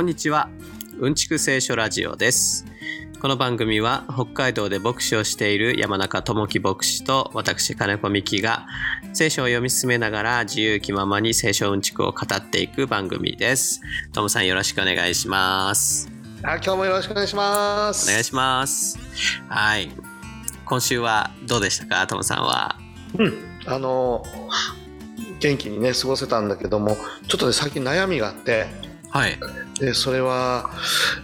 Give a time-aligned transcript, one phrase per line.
[0.00, 0.48] こんにちは。
[0.98, 2.64] うんちく聖書ラジオです。
[3.20, 8.66] この番組は北海道で牧師をしている山中智樹牧師と私金子美希が
[9.12, 13.82] 聖書を読み進めながら自由気ままに聖書うんちくを語っていく番組です。
[14.14, 16.10] トムさんよろしくお願いします。
[16.44, 18.08] あ今日もよろしくお願いします。
[18.08, 18.98] お願いします。
[19.50, 19.90] はい。
[20.64, 22.06] 今週はどうでしたか？
[22.06, 22.74] トムさんは。
[23.18, 23.34] うん。
[23.66, 24.24] あの
[25.40, 26.96] 元気にね過ごせたんだけども
[27.28, 29.38] ちょっとね最近悩みがあってはい。
[29.78, 30.70] でそれは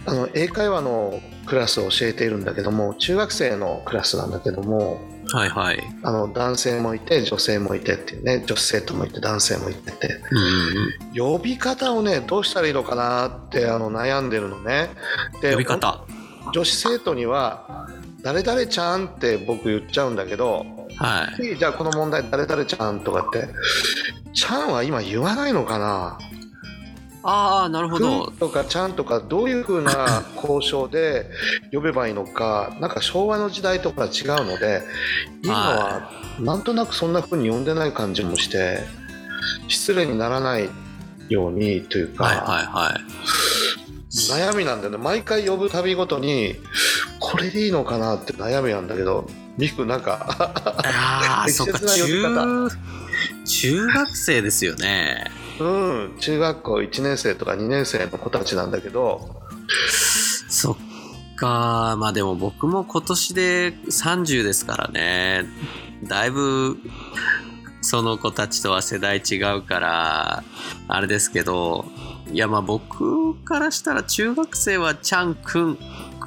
[0.05, 4.99] あの英会話のクラスを教えているんだけども中学生のクラスなんだけども
[5.31, 5.83] はいはい。
[6.03, 10.07] あの男性もいて女性もいてっていうね女子生徒もいて男性もいてて。
[10.31, 14.89] うんうん呼び方をねどうしたらいいのかなってあの悩んでるのね。
[15.41, 16.03] で呼び方。
[16.53, 17.87] 女子生徒には
[18.23, 20.65] 「誰々ちゃん」って僕言っちゃうんだけど
[20.97, 21.57] はい。
[21.57, 23.49] じゃあこの問題誰々ちゃんとかって
[24.33, 26.17] ちゃんは今言わないのかな
[27.29, 28.31] ああなるほくど。
[28.31, 31.29] んとかちゃんとかどういう風な 交渉で
[31.73, 34.81] 呼べばいいのかなんか昭和の時代とか違うので
[35.43, 38.79] 今はなんとなくそんな風に呼んでない感じもして
[39.67, 40.69] 失礼にならない
[41.27, 43.01] ようにというか、はいはいはい。
[44.09, 44.97] 悩みなんだよね。
[44.97, 46.55] 毎回呼ぶたびごとに
[47.19, 50.53] これでいいのかなって悩みなんだけどミクなんか
[50.85, 52.69] ああ、そっか、 適切な呼び中、
[53.45, 55.29] 中学生ですよね。
[55.59, 56.17] うん。
[56.19, 59.29] 中学校1年生とか2年生の子たちなんだけど。
[60.49, 65.45] そっか、まあでも僕も今年で30ですからね。
[66.03, 66.77] だいぶ、
[67.81, 70.43] その子たちとは世代違うから、
[70.87, 71.85] あれですけど、
[72.31, 75.77] いやまあ僕からしたら中学生はちゃんくん、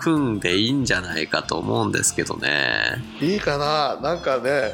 [0.01, 3.03] くんでいいんじゃないかと思うんですけどね。
[3.21, 4.01] いいかな？
[4.01, 4.73] なんかね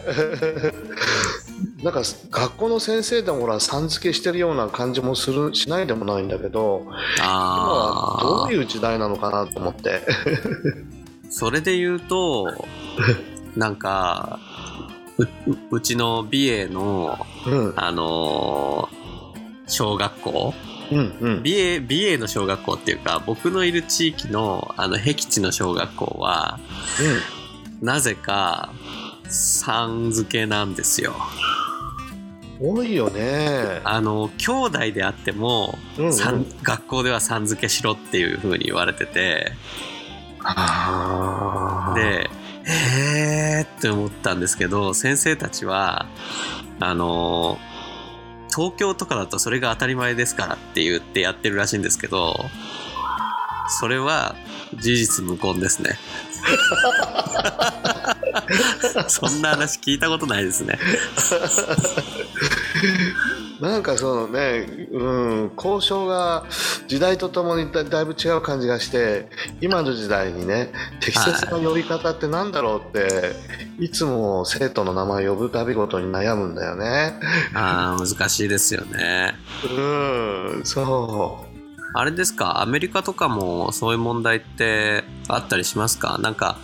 [1.82, 6.86] なんか学校の先生でもほらさん付けしてるような感じもするしないでもないんだけど
[7.18, 8.46] 今はど。
[8.46, 10.02] ういう時代なのかなと思って
[11.30, 12.52] それで言うと、
[13.56, 14.38] なんか、
[15.18, 15.26] う
[15.76, 19.06] うちの美瑛の、うんあのー
[19.68, 20.54] 小学校
[20.90, 21.42] うんうん。
[21.42, 26.58] 美瑛、美瑛の小学校っていうか、僕のいる地域の、あの、僻地の小学校は、
[27.82, 28.72] なぜか、
[29.28, 31.14] さん付けなんですよ。
[31.50, 31.66] うん
[32.60, 33.80] 多いよね。
[33.84, 36.12] あの、兄弟であっても、うんうん。
[36.12, 39.52] さん学校ではさん付けしろっていう風に言われてて、
[41.94, 42.30] で、
[42.64, 46.06] へーって思ったんですけど、先生たちは、
[46.80, 47.58] あの、
[48.56, 52.34] 東京とかだとそれが当たり前ですからって言ってやってるらしいんですけど、
[53.68, 54.34] それは
[54.80, 55.98] 事実無根ですね。
[59.08, 60.78] そんな話聞いたことないですね。
[63.60, 65.02] なんかそのね、う
[65.46, 66.44] ん、交渉が
[66.88, 69.28] 時代とともにだだいぶ違う感じがして
[69.60, 73.32] 今の時代にね適切な呼び方ってなんだろうって、
[73.78, 77.18] い、つも生徒の名前呼ぶたびごとに悩むんだよね。
[77.54, 79.34] ああ、難しいですよね。
[79.64, 81.46] うんそ
[81.94, 86.18] あれですか、アメリカとかもそういう問題ってあったりしますか？
[86.18, 86.58] なんか、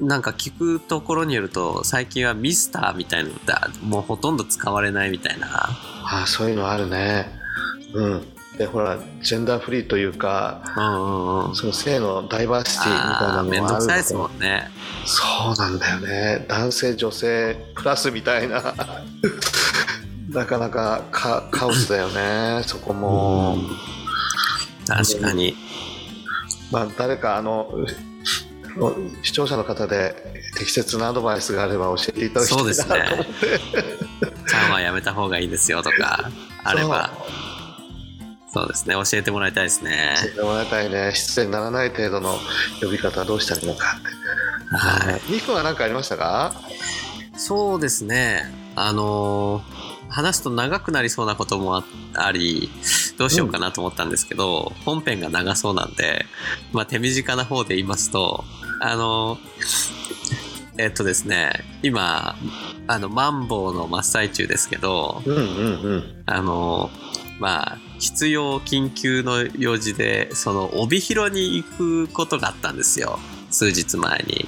[0.00, 3.52] なんか聞くところによると、最近はミスターみたいなのって
[3.82, 5.46] もうほとんど使われないみたいな。
[5.46, 5.50] う
[6.04, 7.26] あそういうのあるね
[7.92, 8.26] うん
[8.58, 11.54] でほらジェンダーフリーというかうんうんうん。
[11.54, 14.70] その性のダイバーシティみたいああ、なのめんどくさいですもあるんだけどもんね。
[15.06, 18.74] そうなんだよね男性女性プラスみたいな
[20.30, 23.56] なかなかカカオスだよねそこも、
[24.86, 25.56] 確かに。
[26.70, 27.68] まあ誰かあの
[29.22, 30.14] 視聴者の方で
[30.56, 32.60] 適切なアドバイスがあれば教えていただきた
[32.96, 33.32] いなと思って。
[34.48, 36.30] ちゃんはやめた方がいいですよとか、
[36.64, 37.10] あれば、
[38.52, 38.68] そう。
[38.68, 40.14] ですね、教えてもらいたいですね。
[40.22, 41.12] 教えてもらいたいね。
[41.14, 42.38] 失礼にならない程度の
[42.80, 43.98] 呼び方はどうしたらいいのか。
[44.72, 45.32] はい。
[45.32, 46.52] ミクは何かありましたか？
[47.36, 48.52] そうですね。
[48.74, 51.84] あのー話すと長くなりそうなこともあ
[52.14, 52.70] あり、
[53.18, 56.24] どうしようかなと思ったんですけど、本編が長そうなんで、
[56.72, 58.44] まあ手短な方で言いますと、
[58.80, 59.96] あのー
[60.78, 62.36] えっとですね、今、
[62.86, 65.42] あの、マンボウの真っ最中ですけど、うんうんう
[65.96, 73.18] んあのーまあ、必要緊急の用事で、その、帯広に行くことがあったんですよ。
[73.50, 74.46] 数日前に。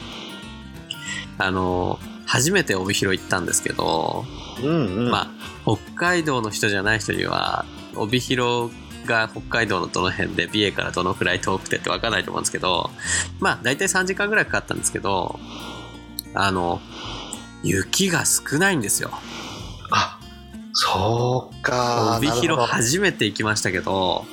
[1.39, 4.27] あのー初めて帯広行ったんですけど、
[4.63, 5.31] うんうんまあ、
[5.65, 7.65] 北海道の人じゃない人には、
[7.97, 8.71] 帯広
[9.09, 12.91] が北海道のどの辺で、美瑛からどのくらい遠くてって分かんないと思うんですけど、
[13.41, 15.41] まあ、大体3時間ぐらいかかったんですけど、
[16.35, 16.81] あの、
[17.65, 19.11] 雪が少ないんですよ。
[19.91, 20.21] あ
[20.73, 22.17] そうか。
[22.19, 24.25] 帯広初めて行きましたけど、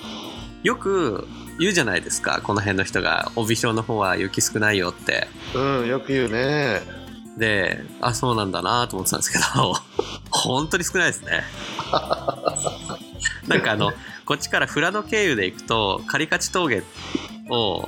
[0.63, 1.27] よく
[1.59, 5.27] 言うじゃないですかこの辺の人が帯広の方は雪少ないよって。
[5.55, 6.81] うんよく言うね。
[7.37, 9.75] であそうなんだなと思ってたんですけど
[10.31, 11.43] 本当に少ないですね。
[13.47, 13.93] なんかあの
[14.25, 16.83] こっちから富良野経由で行くとカカチ峠
[17.49, 17.87] を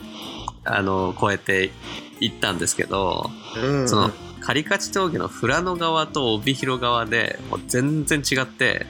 [0.64, 1.72] あの越えて
[2.20, 3.30] 行ったんですけど、
[3.62, 8.86] うんそのカカチ峠の富良野側と帯広側でもう全然違って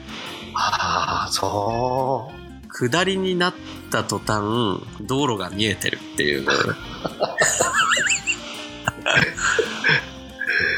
[0.54, 2.30] ああそ
[2.70, 3.54] 下りになっ
[3.90, 6.46] た途端道路が見えてるっていう。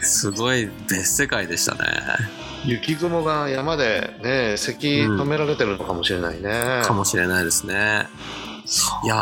[0.02, 1.80] すごい別世界でしたね。
[2.38, 8.06] う雪雲が山でねせき止められてるのかもしれないね、かもしれないですね。
[9.04, 9.16] いや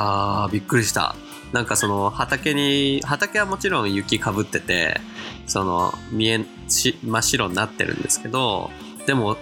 [0.46, 1.14] ーびっくりした。
[1.52, 5.00] なんかその畑に畑はもちろん雪かぶってて
[5.46, 8.70] その見えし真っ白になってるんですけど
[9.06, 9.38] でも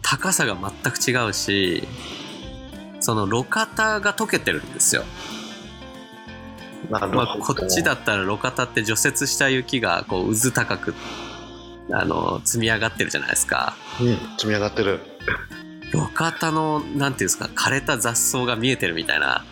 [0.00, 1.86] 高さが全く違うし
[3.00, 5.04] その路肩が溶けてるんですよ。
[6.88, 7.18] なるほど。
[7.18, 10.94] まあ、こっちだったら路肩って除雪した雪がこう渦高く
[11.92, 13.76] あの積み上がってるじゃないですか。
[14.00, 15.00] うん積み上がってる。
[15.92, 19.44] 路肩のなんていうんですか枯れた雑草が見えてるみたいな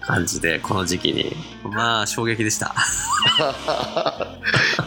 [0.00, 1.36] 感じでこの時期に。
[1.64, 2.74] まあ衝撃でした。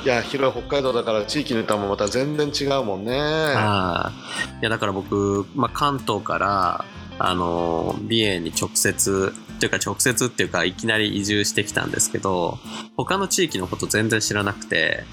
[0.04, 3.20] いや広い北海道だから地域によってはもまた全然違うもんね。
[3.20, 4.14] ああ
[4.62, 6.86] いやだから僕、まあ、関東から
[7.18, 12.60] あの美瑛に直接っていうか直接っていうかいきなり移住してきたんですけど
[12.98, 15.06] 他の地域のこと全然知らなくて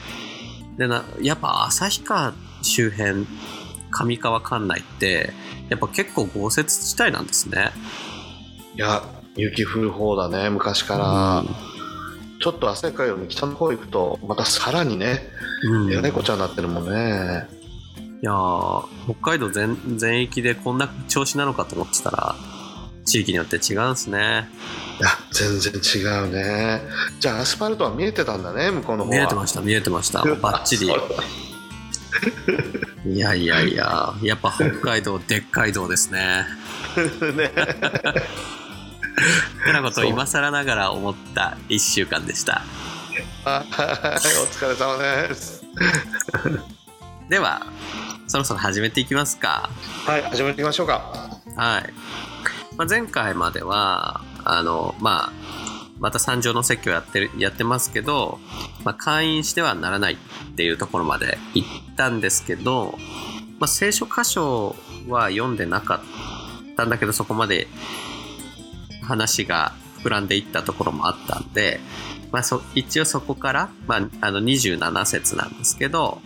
[0.77, 3.27] でなやっぱ旭川周辺
[3.91, 5.33] 上川管内って
[5.69, 7.71] やっぱ結構豪雪地帯なんですね。
[8.75, 9.03] いや
[9.37, 11.45] 雪降る方だね昔から、
[12.41, 15.21] ちょっと旭川よりも北の方行くとまたさらにね
[15.65, 15.93] うん。
[15.93, 17.47] えらいこちゃになってるもんね。
[18.23, 22.37] いやー北海道全全域でこんな調子なのかと思ってたら
[23.05, 24.49] 地域によって違うんですね。
[25.01, 26.83] いや全然違うね
[27.19, 30.93] じゃあアスファルトは見えてたんだね向こうの方は見えてました見えてました バッチリ。
[33.05, 36.47] いやいやいや、やっぱ北海道、でっかい道ですね。
[37.35, 37.51] ねっ
[39.67, 42.63] てなことを今更ながら思った1週間でした。
[43.45, 43.67] はいお
[44.47, 45.65] 疲れ様です
[47.29, 47.67] では、
[48.29, 49.69] そろそろ始めていきますか。
[50.07, 51.93] はい始めていきましょうかはい。
[52.83, 55.33] まあ、前回までは、あの、まあ、
[56.01, 58.41] また三条の説教やってる、やってますけど、
[58.83, 60.17] まあ、会員してはならないっ
[60.57, 62.99] ていうところまで行ったんですけど、
[63.61, 64.75] まあ、聖書箇所
[65.07, 66.03] は読んでなか
[66.73, 67.69] ったんだけど、そこまで
[69.05, 71.79] 話が膨らんでいったところもあったんで、
[72.33, 76.21] まあ、そ一応そこから、まあ、あの27節なんですけど、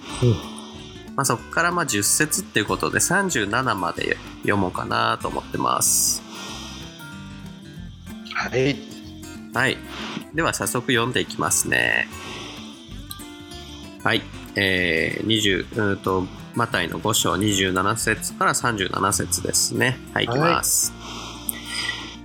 [1.17, 6.26] まあ、そこからまあ10節っていうことで37まで読もうかなと思ってます。
[8.37, 8.77] はい
[9.55, 9.79] はい。
[10.35, 12.07] では早速読んでいきますね。
[14.05, 14.21] はい。
[14.55, 19.99] えー、20、うーんと、マタイの5章27節から37節ですね。
[20.13, 20.93] はい、いきます。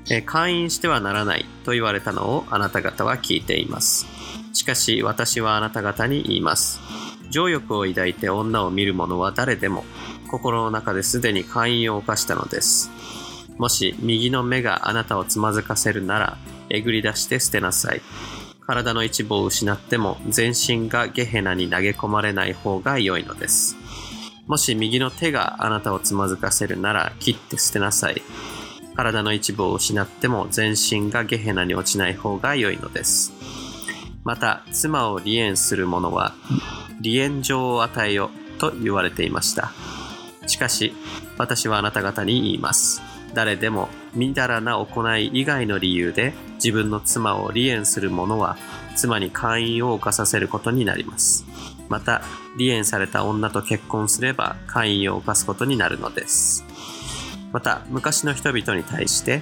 [0.09, 4.05] えー会員してはならないと言われたのをあなた方は聞いています。
[4.51, 6.81] しかし私はあなた方に言います。
[7.29, 9.85] 情欲を抱いて女を見る者は誰でも
[10.29, 12.91] 心の中ですでに会員を犯したのです。
[13.61, 16.37] もし右の目があなたをつまずかせるなら
[16.71, 18.01] えぐり出して捨てなさい。
[18.59, 23.77] 体の一部を失っても全身がゲヘナに投げ込まれない方が良いのです。
[24.47, 28.23] もし右の手があなたをつまずかせるなら切って捨てなさい。
[28.95, 33.31] 体の一部を失っても全身がゲヘナに落ちない方が良いのです。
[34.23, 36.33] また、妻を離縁する者は
[37.03, 39.71] 離縁状を与えよと言われていました。
[40.47, 40.95] しかし、
[41.37, 43.03] 私はあなた方に言います。
[43.33, 48.57] 誰でもみだらな行い以外の理由で自分の妻を離縁する者は
[48.95, 51.45] 妻に会員を犯させることになります。
[51.89, 52.21] また、
[52.57, 56.63] 離縁された女と結婚すれば会員を犯すことになるのです。
[57.51, 59.41] また、昔の人々に対して、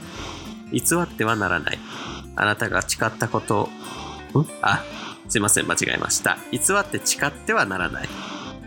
[0.71, 1.79] 偽ってはならない。
[2.35, 3.69] あなたが誓ったこと
[4.33, 4.47] を、ん？
[4.61, 4.83] あ、
[5.27, 6.37] すいません、間違えました。
[6.51, 8.09] 偽って誓ってはならない。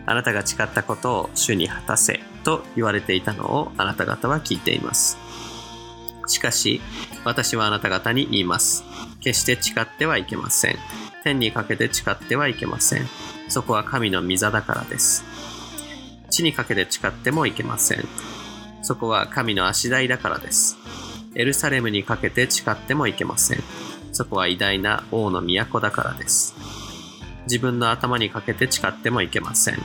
[0.07, 5.18] あなたが誓ったことを主に果たせと言われていたのをあなた方は聞いています。
[6.26, 6.80] しかし、
[7.25, 8.84] 私はあなた方に言います。
[9.20, 10.76] 決して誓ってはいけません。
[11.25, 13.06] 天にかけて誓ってはいけません。
[13.49, 15.25] そこは神の御座だからです。
[16.30, 18.04] 地にかけて誓ってもいけません。
[18.82, 20.76] そこは神の足台だからです。
[21.34, 23.62] エルサレムにかけて誓ってもいけません。
[24.12, 26.54] そこは偉大な王の都だからです。
[27.44, 29.78] 自分の頭にかけて誓ってもいけません。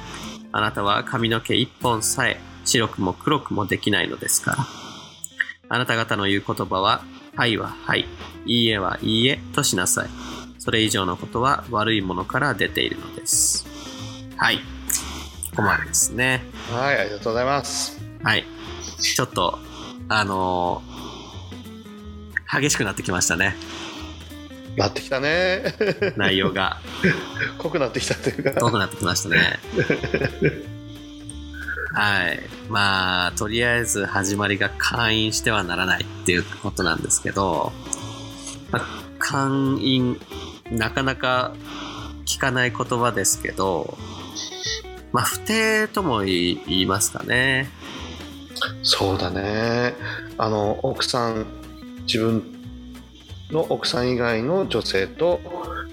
[0.51, 4.57] あなたは髪の毛一本さえ白くも黒くもできないのですから。
[5.69, 7.03] あなた方の言う言葉は
[7.35, 8.07] はいははい、
[8.45, 10.09] いいえはいいえとしなさい。
[10.59, 13.67] それ以上のことは悪いものから出ているのです。
[14.37, 14.57] はい。
[15.51, 16.43] ここまでですね。
[16.71, 18.01] はい、ありがとうございます。
[18.23, 18.45] はい。
[18.99, 19.59] ちょっと、
[20.09, 20.97] あのー
[22.49, 23.55] 激しくなってきましたね。
[24.77, 25.63] なってきたね。
[26.17, 26.77] 内容が。
[27.57, 28.51] 濃くなってきたというか。
[28.51, 29.59] 遠くなってきましたね。
[31.93, 32.39] はい。
[32.69, 37.73] まあ、とりあえず始まりが会員してはならないっていうことなんですけど、
[38.69, 38.85] まあ、
[39.17, 39.49] 会
[39.83, 40.21] 員、
[40.69, 41.53] なかなか
[42.27, 43.97] 聞かない言葉ですけど、
[45.11, 47.67] まあ、不定とも言いますかね。
[48.83, 49.95] そうだね。
[50.37, 51.47] あの、奥さん、
[52.05, 52.56] 自分
[53.51, 55.39] の奥さん以外の女性と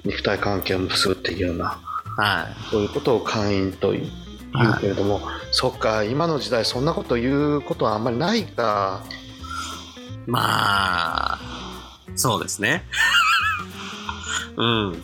[0.05, 1.81] 肉体関係を結ぶっていうような、
[2.17, 2.71] はい。
[2.71, 5.21] そういうことを会員と言うけれども、
[5.51, 9.03] そっか、今の時代そんなこと言うことはあんまりないか。
[10.27, 11.39] まあ、
[12.17, 12.85] そうですね。
[14.57, 15.03] うん。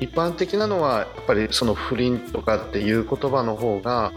[0.00, 4.12] 一般的なのはやっぱりその不倫とかっていう言葉の方が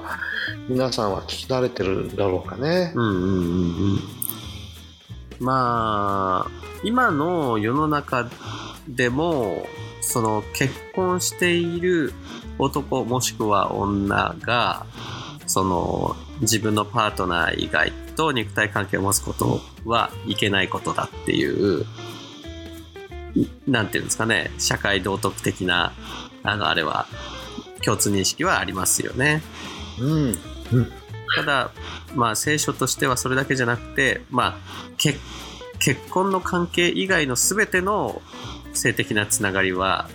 [0.67, 2.91] 皆さんは聞き慣れてるだろうかね。
[2.95, 3.37] うんうんうんう
[3.97, 4.14] ん。
[5.39, 6.51] まあ、
[6.83, 8.29] 今の世の中
[8.87, 9.65] でも、
[10.01, 12.13] その結婚している
[12.59, 14.85] 男もしくは女が、
[15.47, 21.85] その自分のパートナー以外と肉体関係を持つことはいけないことだっていう、
[23.67, 25.93] なんていうんですかね、社会道徳的な、
[26.43, 27.07] あの、あれは、
[27.83, 29.43] 共通認識はありますよね。
[29.99, 30.37] うん。
[31.35, 31.71] ただ、
[32.15, 35.19] まあ、聖書としてはそれだけじゃなくて、まあ、結
[35.79, 38.21] 結婚の関係以外の全ての
[38.73, 40.09] 性的なつながりは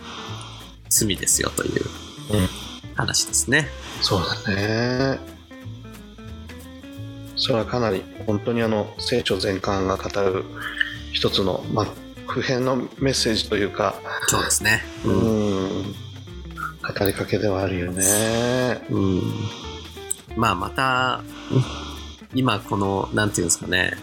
[0.89, 1.85] 罪ですよという
[2.33, 2.49] うん
[2.95, 3.69] 話ですね。
[4.03, 5.19] そうだね。
[7.37, 10.45] それはかなり本当にあの聖書全巻が語る
[11.13, 11.87] 一つの、まあ、
[12.27, 13.95] 普遍のメッセージというか、
[14.27, 14.83] そうですね。
[15.05, 18.83] ううんん、語りかけではあるよね。
[18.91, 19.23] うん
[20.37, 21.23] まあ、また、
[22.35, 23.95] 今この、なんていうんですかね、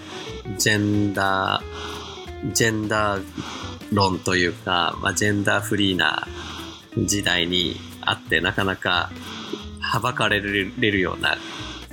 [0.57, 3.23] ジェンダー、ジェンダー
[3.93, 6.27] 論というか、まあ、ジェンダーフリーな
[6.97, 9.11] 時代にあって、なかなか
[9.79, 11.37] はばかれるような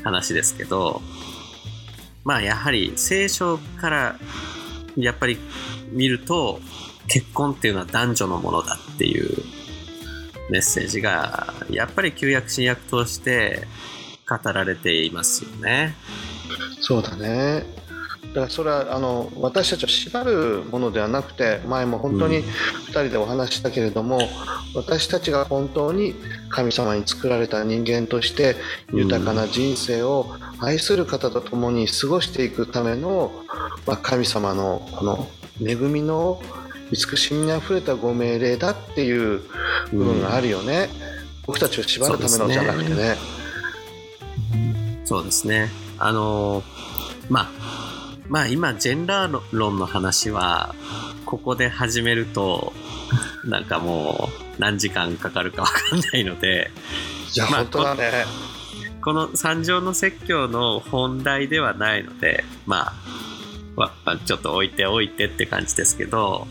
[0.03, 1.03] 話ですけど、
[2.25, 4.17] まあ、やはり聖書から
[4.97, 5.39] やっぱり
[5.91, 6.61] 見ると、
[7.07, 9.43] 結婚っていうのは男女のものだっていう
[10.51, 13.67] メッセージが、やっぱり旧約新約通して
[14.27, 15.95] 語られていますよね。
[16.81, 17.65] そうだね。
[18.29, 22.45] だからそれはあの私たちを縛るものではなくて前も本当にうん。
[22.45, 24.19] 2人でお話ししたけれども、
[24.75, 26.15] 私たちが本当に
[26.49, 28.57] 神様に作られた人間として
[28.93, 30.27] 豊かな人生を
[30.61, 33.33] 愛する方と共に過ごしていくための、
[33.87, 35.29] まあ、神様のこの
[35.61, 36.41] 恵みの
[36.91, 39.43] 慈しみにあふれたご命令だっていう
[39.93, 40.89] 部分があるよね、
[41.47, 43.17] 僕たちを縛るためのじゃなくてね
[45.05, 45.71] そうですね。
[45.99, 47.49] あのーまあ、
[48.29, 50.75] まあ今、ジェンダー論の話は、
[51.25, 52.73] ここで始めると、
[53.45, 56.71] なんかもう何時間かかるかわかんないので、
[57.35, 58.27] いや、まあ本当だね
[59.03, 62.93] この三条の説教の本題ではないので、まあ、
[63.77, 66.47] まあ、ちょっと置いておいてって感じですけど、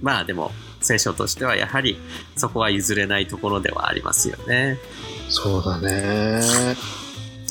[0.00, 1.98] まあでも、聖書としてはやはり
[2.36, 4.78] そこは譲れないところではありますよね。
[5.28, 6.40] そうだね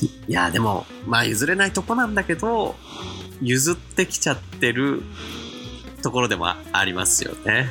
[0.02, 2.76] いや、でも、まあ譲れないとこなんだけど、
[3.42, 5.02] 譲ってきちゃってる
[6.02, 7.68] ところでもありますよね。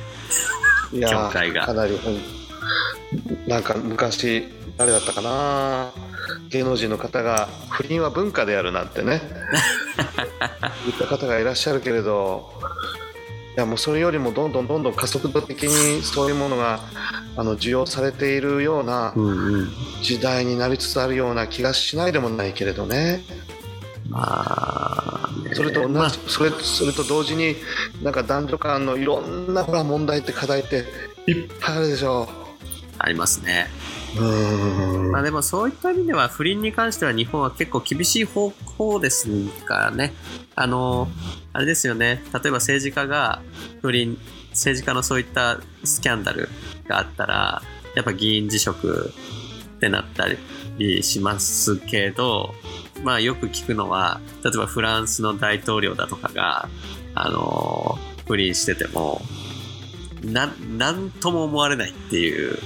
[0.92, 1.66] いや教会が。
[1.66, 1.98] かなり
[3.48, 4.44] なんか昔
[4.78, 5.92] 誰だったかな？
[6.50, 9.22] 芸能人の方が不倫は文化であるなんてね。
[10.86, 12.52] 言った方がいらっしゃるけれど
[13.07, 13.07] い
[13.60, 16.80] やもうそれよりもどんどんどんどん加速度的にそういうものが
[17.36, 19.14] あの需要されているような。
[20.02, 23.22] 時代になりつつあるような気がしないでもないけれどね
[24.10, 27.56] まあ、ね、それと同じ、まあそれそれと同時に
[28.02, 30.86] なんか男女間のいろんなほら問題って課題って
[31.30, 32.30] いっぱいあるでしょ
[33.00, 33.68] ありますね。
[35.12, 39.28] まあでもそういった意味では不倫に関しては日本は結構厳しい方向です
[39.66, 40.14] からね。
[40.56, 41.08] あの、
[41.54, 42.24] あれですよね。
[42.34, 43.42] 例えば政治家が
[43.82, 44.18] 不倫、
[44.52, 46.50] 政治家のそういったスキャンダル
[46.88, 47.62] があったら、
[47.96, 49.14] やっぱ議員辞職
[49.78, 50.28] ってなった
[50.78, 52.54] りしますけど、
[53.04, 56.70] まあよく聞くのは、例えばフランスの大統領だとかが、
[57.14, 57.98] あの、
[58.28, 59.22] 不倫してても、
[60.24, 62.58] なん、なんとも思われないっていう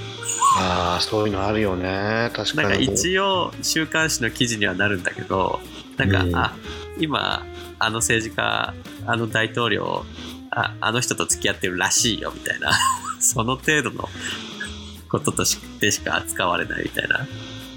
[0.58, 2.30] ああそういうのあるよね。
[2.34, 2.68] 確かに。
[2.68, 5.60] なんか一応週刊誌の記事にはなるんだけど
[5.96, 6.36] なんか、うん。
[6.36, 6.56] あ
[6.98, 7.46] 今
[7.78, 8.74] あの政治家
[9.06, 10.04] あの大統領
[10.50, 12.72] ああの人と付き合ってるらしいよみたいな。
[13.20, 14.08] その程度の
[15.08, 17.26] こととしてしか扱われないみたいな。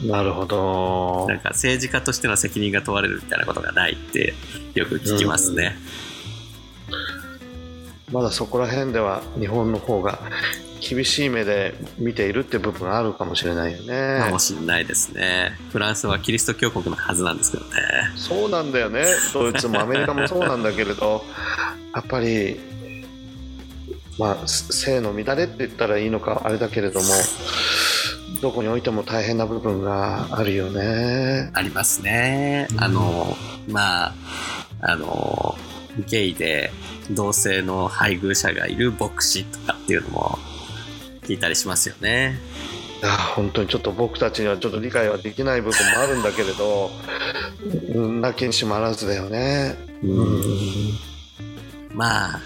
[0.03, 1.25] なるほど。
[1.29, 4.33] なんか政治家としての責任が問われるみたいなことがないって
[4.73, 5.77] よく聞きますね、
[8.11, 10.19] まだそこら辺では日本の方が
[10.87, 14.23] 厳しい目で見ているって部分があるかもしれないよね。
[14.23, 15.57] かもしれないですね。
[15.71, 17.71] フランスはキリスト教国のはずなんですけどね。
[18.15, 19.03] そうなんだよね。
[19.33, 21.25] ドイツもアメリカもそうなんだけれど、
[21.95, 22.59] やっぱり、
[24.19, 27.07] まあ、性の乱れって言ったらいいのかあれだけれども、
[28.41, 31.49] どこにおいても大変な部分があるよね。
[31.53, 32.67] ありますね。
[32.77, 33.35] あの、
[33.67, 34.13] まあ、
[34.81, 35.57] あの、
[36.07, 36.71] ゲイで
[37.11, 40.39] 同性の配偶者がいる牧師とかっていうのも
[41.21, 42.39] 聞いたりしますよね。
[43.01, 46.89] いや本当にちょっと僕たちにはちょっと理解はできない部分もあるんだけれど、
[48.21, 49.75] なきにしもあらずだよね。
[50.03, 50.45] うん
[51.93, 52.41] まあ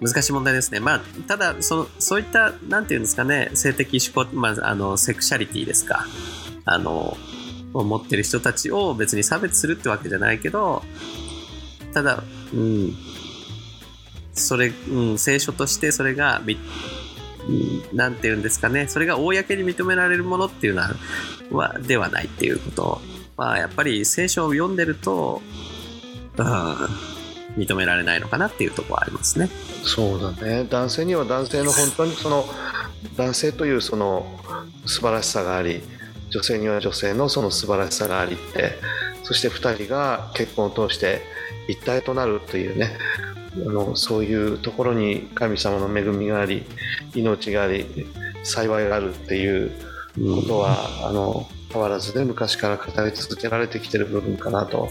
[0.00, 0.80] 難しい問題ですね。
[0.80, 6.04] まあ、ただその、そういった、なんていうんですかね、性的思考、まあ、あの、セクシャリティですか。
[6.66, 7.16] あの、
[7.72, 10.82] を持ってる人たちを別に差別するってわけじゃないけど、
[11.92, 12.22] ただ、
[12.52, 12.94] うん、
[14.34, 16.42] それ、うん、聖書としてそれが、
[17.92, 20.82] なんていうんですかね、それが公に認められるものっていうの
[21.52, 23.00] は、ではないっていうこと
[23.36, 25.42] まあ、やっぱり聖書を読んでると、
[26.36, 26.44] うん、
[27.56, 29.48] 認められないのかなっていうところはありますね。
[29.82, 30.64] そうだね。
[30.70, 32.44] 男性には男性の本当にその、
[33.16, 34.40] 男性というその
[34.86, 35.82] 素晴らしさがあり、
[36.30, 38.78] 女性には女性のその素晴らしさがありって、
[39.24, 41.22] そして2人が結婚を通して
[41.68, 42.96] 一体となるというね、
[43.56, 46.64] あのそういうところに神様の恵みがあり
[47.14, 47.86] 命があり
[48.42, 49.70] 幸いがあるっていう
[50.16, 54.88] ことは、うん、あの変わらずね昔から語り続けられてきてる部分かなと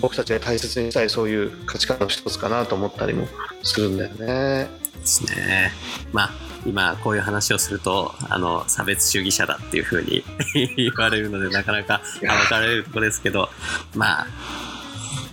[0.00, 3.26] 僕たちが大切にしたいそういう価値観の一つかなと思ったりも
[3.62, 4.68] するんだよね。
[5.00, 5.70] ですね。
[6.12, 6.30] まあ
[6.66, 10.24] 今こういう話をするとあの差別主義者だっていうふうに
[10.76, 13.48] 言われるのでなかなか暴かれるところですけど
[13.94, 14.26] まあ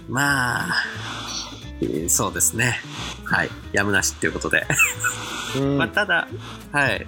[0.08, 0.74] まあ
[2.10, 2.80] そうですね。
[3.26, 3.50] はい。
[3.72, 4.66] やむなしっていうことで。
[5.78, 6.28] まあ、ただ、
[6.72, 7.06] はい。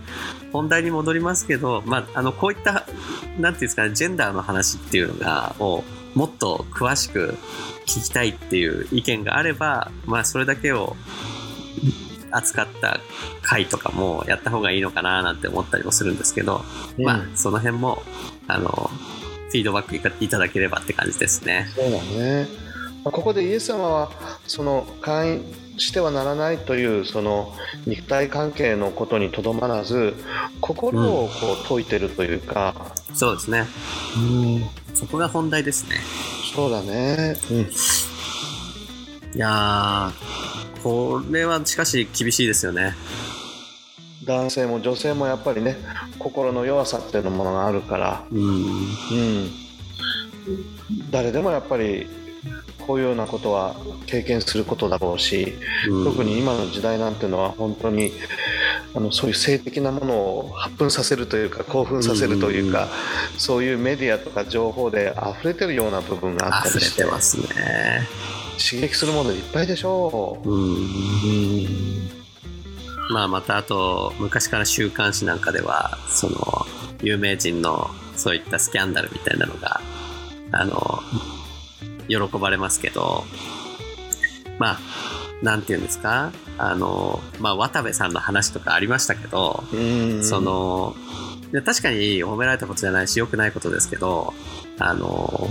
[0.52, 5.84] 本題に戻りますけど、まあ、あの、こういった、なんていうんですかね、ジェンダーの話っていうのが、を
[6.14, 7.36] もっと詳しく
[7.86, 10.96] 聞きたいっていう意見があれば、まあ、それだけを
[12.32, 13.00] 扱った
[13.42, 16.64] 回とかもやった方がいいのかななんて思ったりもするんですけど、
[16.98, 18.04] うん、まあ、その辺も、
[18.48, 18.70] あの、
[19.50, 21.68] フィードバックいただければって感じですね。
[21.76, 22.48] そうだね。
[23.12, 24.12] ここでイエス様は
[24.48, 27.54] その会員してはならないというその
[27.86, 30.16] 肉体関係のことにとどまらず
[30.62, 33.66] 心をこう解いてるというか、うん、そうですね。
[34.18, 34.20] う
[34.60, 34.96] ん。
[34.96, 35.98] そこが本題ですね。
[36.56, 37.36] そうだね。
[37.52, 37.58] うん。
[37.60, 40.12] いや
[40.82, 42.96] これはしかし厳しいですよね。
[44.24, 45.78] 男性も女性もやっぱりね
[46.18, 48.24] 心の弱さっていうものがあるから。
[48.32, 49.52] うん、うん、
[51.12, 52.08] 誰でもやっぱり
[52.86, 55.54] こういうようなことは経験することだろうし、
[55.90, 58.12] うん、特に今の時代なんていうのは本当に
[58.94, 62.88] あのそういう性的なものを発奮させるというか興奮させるというか、
[63.34, 68.08] うん、そういうメディアとか情報で溢れてるような部分があったりしてますね。
[68.58, 72.10] 刺激するものいっぱいでしょう、うん、
[73.12, 76.38] まあまたあと昔から週刊誌なんかではその
[77.02, 79.82] 有名人のそういったスキャンダルみたいなのが
[80.52, 81.02] あの
[82.08, 83.24] 喜ばれますけど、
[84.60, 84.80] まあ、
[85.44, 86.32] なんて言うんですか？
[86.58, 89.64] あの、まあ、渡部さんの話とかありましたけど、
[90.24, 90.96] その、
[91.66, 94.34] 確かに褒められたことじゃないし、良くないことですけど、
[94.80, 95.50] あの、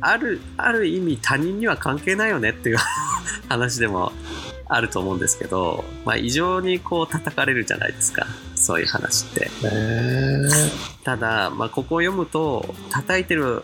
[0.00, 2.78] ある、ある意味他人には関係ないよねっていう
[3.48, 4.12] 話でも
[4.66, 8.26] あると思うんですけど、まあ、異常にこう叩かれるじゃないですか。
[8.56, 9.50] そういう話って。
[11.04, 13.62] ただ、まあ、ここを読むと、叩いてる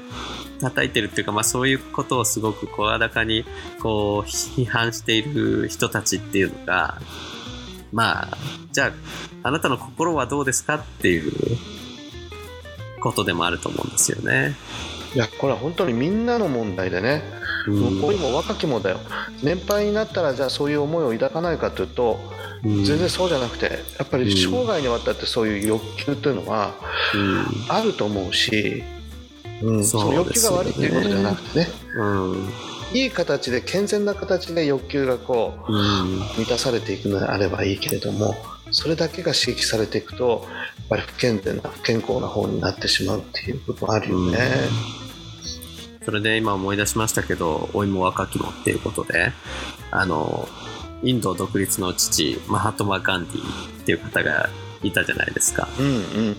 [0.60, 3.44] 叩いてるっていうか、まあ、そういうことをすごく声高に
[3.80, 7.00] こう批判している人たちっていうのが
[7.92, 8.38] まあ
[8.72, 8.92] じゃ
[9.42, 11.32] ああなたの心はどうですかっていう
[13.00, 14.56] ことでもあると思うんですよね。
[15.14, 17.22] いやこれは本当にみんなの問題でね、
[17.66, 18.98] うん、向こうにも若きもだよ。
[19.42, 22.18] 年配になったらじゃあそういう思いを抱かないかというと、
[22.64, 23.66] うん、全然そうじゃなくて
[23.98, 26.74] やっぱり生涯にわたってそういう欲求というのは
[27.68, 28.82] あると思うし、
[29.62, 32.48] うん、その欲求が悪いっていうことじゃなくてね、うん、
[32.92, 38.34] いい形で健全な形で欲求がこう、うん、満たされていくのであればいいけれども
[38.70, 40.46] それだけが刺激されていくと
[40.78, 44.38] やっぱり不健全な不健康な方になってしまうっていうこともあるよね。
[46.04, 49.30] それで今思い出しましたけど、老いも若きもっていうことで、
[49.90, 50.48] あの、
[51.02, 54.48] インド独立の父、マハトマ・ガンディっていう方が
[54.82, 55.68] いたじゃないですか。
[55.78, 55.90] うんう
[56.30, 56.36] ん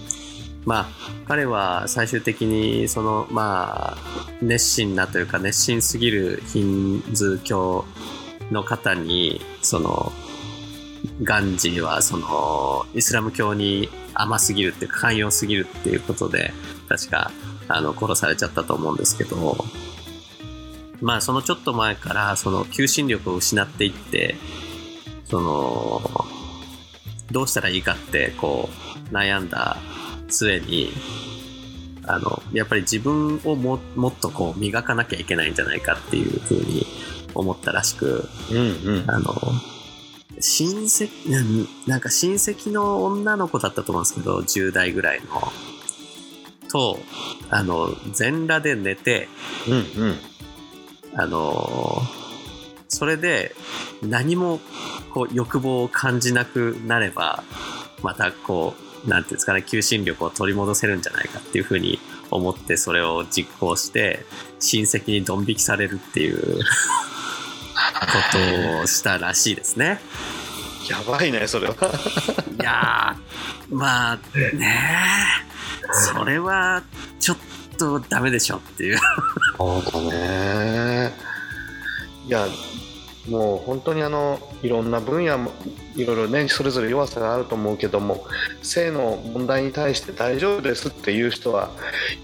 [0.69, 0.87] まあ、
[1.27, 3.97] 彼は最終的にその、まあ、
[4.39, 7.85] 熱心なというか熱心すぎるヒンズー教
[8.51, 10.11] の方に、その、
[11.23, 16.53] ガンジーはその、イスラム教に甘すぎるっていうか、寛容すぎるっていうことで、
[16.87, 17.31] 確か、
[17.67, 19.65] あの、殺されちゃったと思うんですけど、
[21.01, 24.35] まあ、そのちょっと前から、その、求心力を失っていって、
[25.31, 26.27] その、
[27.31, 28.69] どうしたらいいかって、こ
[29.11, 29.77] う、悩んだ
[30.29, 30.91] 末に、
[32.05, 36.85] あの、やっぱり自分をももっとこう磨かなきゃいけないんじゃないかっていうふうに
[37.33, 39.33] 思ったらしく、うんうんあの、
[40.39, 45.51] 親戚、なんなんか親戚の女の子だったと思うんですけど、10代ぐらいの。
[46.69, 46.99] と、
[47.49, 49.27] あの、全裸で寝て、
[49.67, 50.15] うんうん
[51.15, 52.01] あの
[52.87, 53.55] それで
[54.01, 54.59] 何も
[55.13, 57.43] こう欲望を感じなくなれば、
[58.01, 61.99] またこう、なんていうんですかね、求心力を取り戻せるんじゃないかっていうふうに
[62.31, 64.25] 思ってそれを実行して、
[64.59, 66.63] 親戚にドン引きされるっていう こ
[68.31, 70.01] とをしたらしいですね。
[70.89, 74.15] やばいねそれはいやー、まあ
[74.55, 74.79] ね
[75.91, 76.81] それは
[77.19, 77.37] ちょっ
[77.77, 78.97] とダメでしょっていう。
[79.57, 81.13] そうだね
[82.25, 82.47] いや
[83.27, 85.51] もう本当にあのいろんな分野も
[85.95, 88.25] いろいろねそれぞれ弱さがあると思うけども
[88.61, 91.71] 性の問題に対して大丈夫ですっていう人は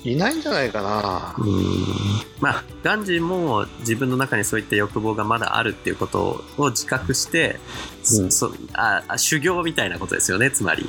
[0.03, 7.59] いないんじゃないかなうんまあ、ガンジーも自分の中にそういった欲望がまだあるっていうことを自覚して、
[8.19, 10.83] うんそああ修行みたいなことですよね、つまり。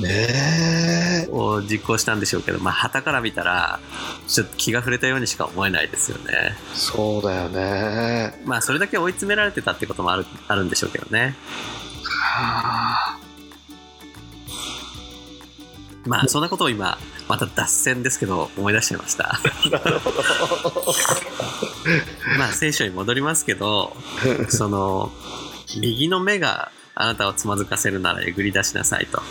[0.00, 3.80] ねえを実行したんでしょうけど、まあ、旗から見たら、
[4.28, 6.54] ちょっと気が触れたようにしか思えないですよね。
[6.72, 11.34] そうだよねまあ、それだけ追い詰められてたってこともあるあるんでしょうけどね。
[12.34, 13.18] はあ
[16.06, 19.38] まあ、そんなことを今、また脱線ですけど、思い出しちゃいました。
[22.38, 23.96] まあ、聖書に戻りますけど、
[24.48, 25.12] その、
[25.78, 29.22] 右の目があなたをつまずかせるならえぐり出しなさいと。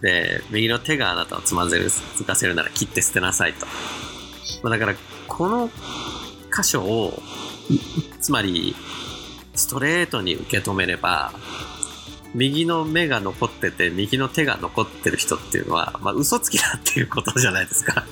[0.00, 1.90] で、右の手があなたをつまず
[2.26, 3.66] かせるなら切って捨てなさいと。
[4.62, 4.94] まあ、だから、
[5.26, 5.68] この
[6.56, 7.22] 箇所を、
[8.20, 8.74] つまり、
[9.56, 11.32] ストレートに受け止めれば、
[12.34, 18.04] 右の目が残ってて、右の手が残ってる人っていうのは、まあ、嘘つきだっていうことじゃないですか。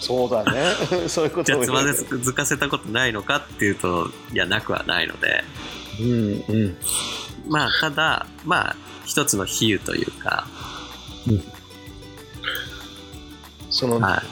[0.00, 0.72] そうだね。
[1.08, 5.44] そういうことじゃあ、つまねずかせたことないのかっていうと、いや、なくはないので、
[6.00, 6.76] うんうん。
[7.48, 10.46] まあ、ただ、まあ、一つの比喩というか、
[13.70, 14.22] その、は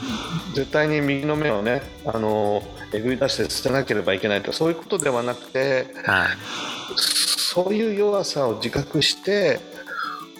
[0.53, 4.51] 絶対に右の目をねあのえぐり出して捨てなければいけないと。
[4.51, 6.27] そういうことではなくてい、はい、
[6.97, 9.59] そういう弱さを自覚して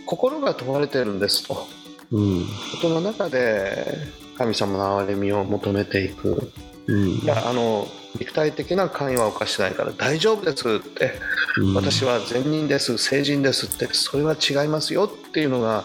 [0.05, 1.67] 心が問われてるんですと。
[2.12, 3.97] うん、ことの中で
[4.38, 6.51] 神様の憐れみを求めていく。
[6.88, 7.86] うん、いやあの
[8.17, 11.13] 肉体的な関与は犯してないから大丈夫ですって。
[11.57, 11.73] うん。
[11.73, 13.93] 私は善人です聖人ですって。
[13.93, 15.83] それは違いますよっていうのが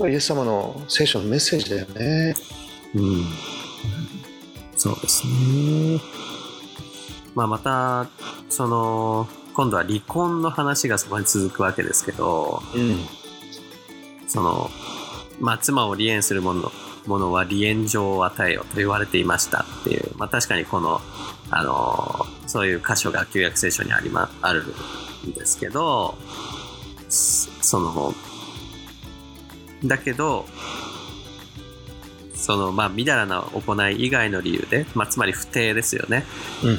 [0.00, 2.34] イエス様の聖書のメッセージだよね。
[2.94, 3.24] うん、
[4.78, 6.00] そうですね。
[7.34, 8.06] まあ、また、
[8.48, 13.18] その、今度は離婚の話がそこに続くわけですけど、うん
[14.28, 14.70] その、
[15.40, 16.70] まあ、妻を離縁する者
[17.06, 21.00] ものは離縁状を与えよと言われていましたっていう、まあ、確かにこの、
[21.50, 24.64] あの、そういう箇所が旧約聖書にありま、ある
[25.26, 26.16] んですけど、
[27.08, 28.14] そその、
[29.84, 30.44] だけど、
[32.38, 36.24] その、まあ、みだらな行い以外の理由で、まあ、つまり不貞ですよね。
[36.64, 36.78] うん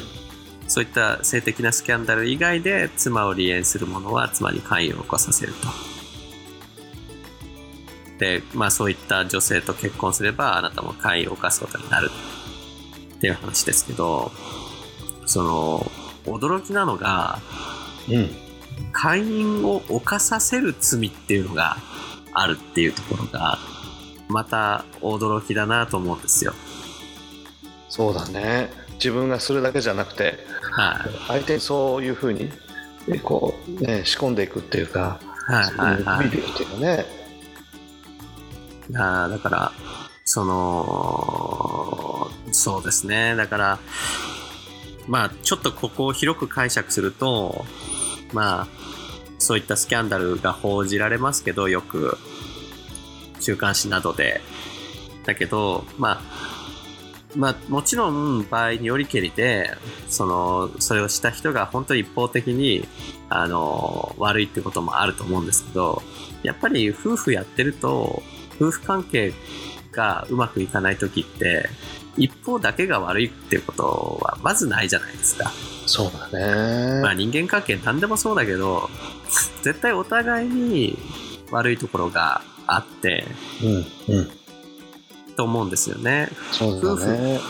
[0.66, 5.66] そういった性的なスキャンダル以外で妻を離縁する者は妻に関与を起こさせると。
[8.20, 12.12] で、まあそういった女性と結婚すればあなたも関与を犯すことになる
[13.16, 14.30] っていう話ですけど、
[15.26, 15.90] その、
[16.24, 17.40] 驚きなのが、
[18.08, 18.30] うん
[18.92, 21.76] 会員を犯させる罪っていうのが
[22.32, 23.58] あるっていうところが、
[24.30, 26.54] また驚きだなと思うんですよ。
[27.88, 30.38] そうだね自分がするだけじゃなくて
[30.72, 31.26] はい。
[31.26, 32.50] 相手にそういうふうに
[33.08, 36.26] えこう、ね、仕込んでいくっていうか、はいはいはい。
[36.26, 37.20] 見っていうかね
[38.90, 39.72] いやーだから、
[40.24, 43.36] その、そうですね。
[43.36, 43.78] だから、
[45.06, 47.64] まあ、ちょっとここを広く解釈すると、
[48.32, 48.66] まあ、
[49.38, 52.18] そういったスキャンダルが報じられますけど、よく、
[53.40, 54.40] 週刊誌などで。
[55.24, 56.20] だけど、まあ、
[57.36, 59.70] まあ、もちろん場合によりけりで
[60.08, 62.88] そのそれをした人が本当に一方的に
[63.28, 66.02] あの悪いってこともあると思うんですけど
[66.42, 68.22] やっぱり夫婦やってると
[68.56, 69.32] 夫婦関係
[69.92, 71.68] がうまくいかない時って
[72.16, 75.52] 一方だけが悪いっていうことはまずないじゃないですか。
[75.86, 77.00] そうだね。
[77.00, 78.90] まあ人間関係何でもそうだけど
[79.62, 80.98] 絶対お互いに
[81.50, 82.42] 悪いところが
[82.74, 83.24] あって
[84.08, 84.30] うん、うん。
[85.36, 86.28] と思うんですよね。
[86.52, 87.40] そうだね。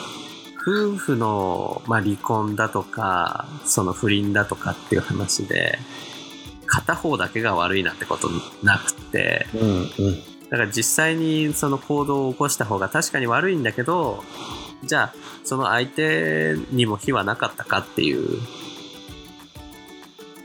[0.62, 5.78] 夫婦の、まあ、離婚だとかその不倫だとかっていう話で
[6.66, 8.28] 片方だけが悪いなんてこと
[8.62, 9.88] なくてうん、うん。
[10.50, 14.22] だから実際にその行動を起こした方が確かに悪いんだけど
[14.84, 18.40] じゃあその相手にも非はなかったかっていう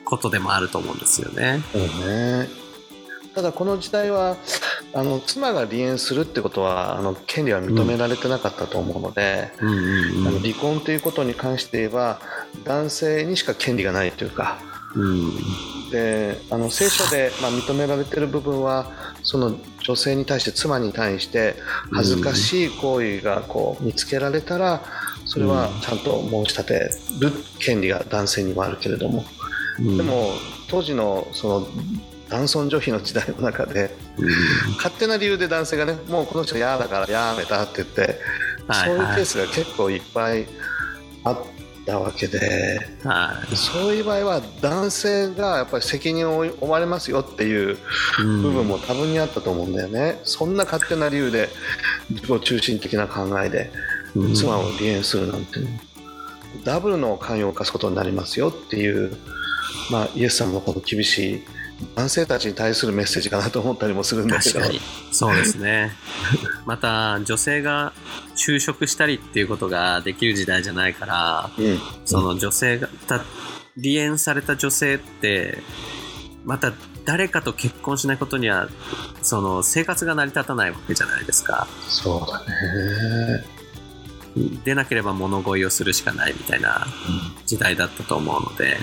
[0.05, 1.61] ことでもあると思うんですよね。
[1.73, 2.64] そうね。
[3.35, 4.37] ただこの時代は
[4.93, 12.19] あの妻が離縁するってことはあの権利は認められてなかったと思うので、うんうんあの離婚ということに関して言えば
[12.63, 14.57] 男性にしか権利がないというか。
[14.95, 15.31] うん。
[15.91, 18.89] であの聖書で、まあ、認められてる部分は
[19.23, 21.55] その女性に対して妻に対して
[21.91, 24.81] 恥ずかしい行為がこう見つけられたら
[25.25, 29.25] それはちゃんと申し立てる権利が男性にはあるけれども。
[29.79, 29.97] うん。
[29.97, 30.29] でも
[30.69, 31.67] 当時のその
[32.29, 34.75] 男尊女卑の時代の中でうん。
[34.77, 38.19] 勝手な理由で男性がねもうこの人嫌だからやめたって言って
[38.67, 40.47] はいそういうはいケースが結構いっぱい
[41.23, 41.37] あっ
[41.85, 42.81] たわけで。
[43.03, 43.55] はい。
[43.55, 47.77] そういう場合は男性がやっぱり責任を負われますよっていう
[48.19, 51.49] うん部分も多分にあったと思うんだよね、そんな勝手な理由で
[52.09, 53.71] 自己中心的な考えで
[54.15, 54.33] うん。
[54.33, 55.59] 妻を離縁するなんて、
[56.63, 59.15] ダブルの関与を犯すことになりますよっていう、
[59.91, 61.43] まあ、イエス様のこの厳しい
[61.95, 64.59] 男性たちに対するメッセージかなと思ったりもするんだけど。
[64.59, 64.79] 確かに。
[65.11, 65.93] そうですね。
[66.65, 67.93] また女性が
[68.35, 73.17] 就職したりっていうことができる時代じゃないからうん、その女性がた
[73.75, 75.59] 離縁された女性って
[76.45, 76.73] また
[77.05, 78.69] 誰かと結婚しないことには
[79.21, 81.67] その生活が成り立たないわけじゃないですか。
[81.87, 83.45] そうだね、
[84.63, 86.87] でなければ物乞いをするしかないみたいな
[87.45, 88.77] 時代だったと思うので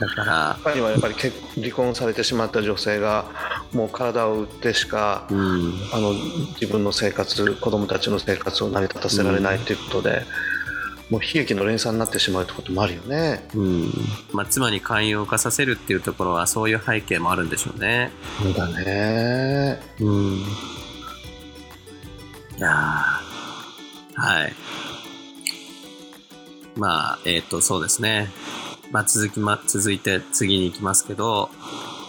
[0.00, 3.26] だから他にはやっぱり結離婚されてしまった女性が
[3.72, 6.14] もう体を売ってしかうんあの
[6.54, 10.22] 自分の生活子供たちの生活を成り立たせられないということで、
[11.10, 13.46] もう悲劇の連鎖になってしまうってこともあるよね。
[13.54, 13.92] うん
[14.32, 18.10] まあ、妻に寛容化させるっていうところはそういう背景もあるんでしょうね。
[18.42, 19.80] そうだね。
[20.00, 20.34] うん。
[20.36, 20.42] い
[22.58, 23.30] やー
[24.14, 24.52] はい。
[26.76, 28.30] まあ、えっ、と、そうですね。
[28.90, 31.50] まあ、続きま、続いて次に行きますけど、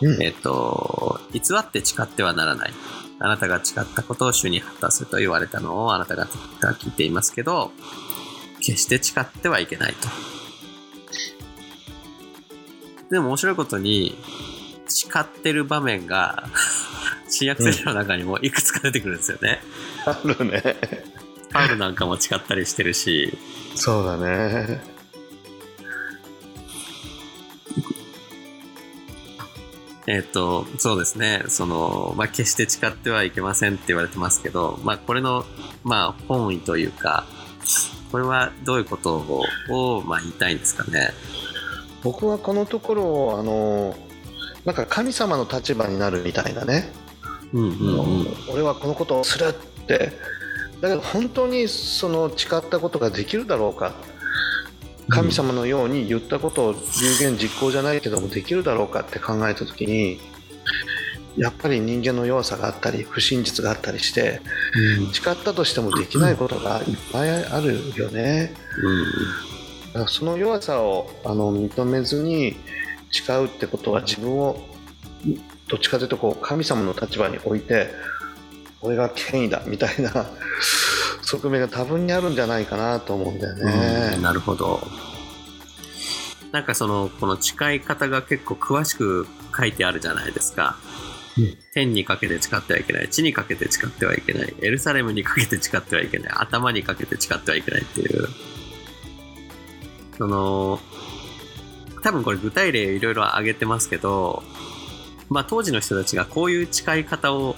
[0.02, 2.74] うんえっ、と、偽って誓ってはならない。
[3.20, 7.72] あなたが誓ったことを主に果たすと言われたのをあなたが聞いていますけど、
[8.60, 10.08] 決して誓ってはいけないと。
[13.12, 14.18] でも面白いことに、
[14.88, 16.48] 誓ってる場面が、
[17.30, 19.62] 新約聖書の中にもいくつか出てくるんですよね。
[20.06, 20.78] あるね。
[21.52, 23.38] パウルなんかも誓ったりしてるし、
[23.76, 24.82] そうだね。
[30.08, 35.46] えっ、と、そうですね、その、まあ、決して誓ってはいけませんって言われてますけど、まあ、これの、
[35.84, 37.26] まあ、本意というか、
[38.12, 41.12] これはどういうことを、をまあ、言いたいんですかね。
[42.04, 43.96] 僕はこのところをあの
[44.66, 46.92] なんか神様の立場になるみたいなね、
[47.54, 48.28] うんうんうん。
[48.52, 50.12] 俺はこのことをするって
[50.82, 53.94] だけど本当にその誓ったことができるだろうか
[55.12, 60.20] 神様のように言ったことを有言実行じゃないけどもできるだろうかって考えた時に
[61.38, 64.42] やっぱり人間の弱さがあったり不真実があったりして
[65.14, 68.54] 誓ったとしてもできないことがいっぱいあるよね。
[68.84, 69.04] うん。
[69.88, 72.56] だからその弱さをあの認めずに
[73.12, 74.60] 誓うってことは自分を
[75.68, 77.90] どっちかというとこう神様の立場に置いて
[78.82, 80.12] 俺が権威だみたいな
[81.32, 84.18] 側面が多分にあるんじゃないかなと思うんだようんね。
[84.22, 84.82] なるほど。
[86.52, 90.78] なんかその、この誓い方が結構詳しく書いてあるじゃないですか。
[91.38, 93.08] うん天にかけて誓ってはいけない。
[93.08, 94.54] 地にかけて誓ってはいけない。
[94.60, 96.34] エルサレムにかけて誓ってはいけない。
[96.36, 98.28] 頭にかけて誓ってはいけないっていう。
[100.18, 100.82] その、
[102.04, 104.44] 多分これ具体例いろいろ挙げてますけど、
[105.30, 107.56] まあ当時の人たちがこういう誓い方を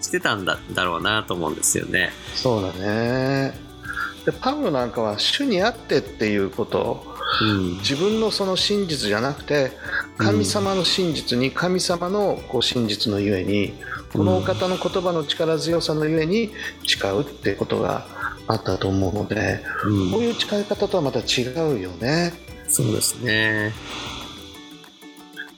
[0.00, 2.10] してたんだだろうなと思うんですよね。
[2.34, 3.54] そうだね
[4.24, 7.04] でパウロなんかは主にあってっていうこと
[7.40, 7.78] うん。
[7.78, 9.72] 自分のその真実じゃなくて
[10.16, 13.74] 神様の真実に神様のこう真実のゆえに
[14.12, 16.50] このお方の言葉の力強さのゆえに
[16.86, 18.06] 誓うってことが
[18.46, 22.32] あったと思うので、うんこういう誓い方とはまた違うよね。
[22.68, 23.72] そうですね。